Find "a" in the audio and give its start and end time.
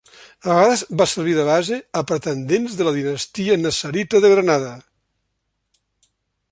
0.45-0.53, 2.01-2.03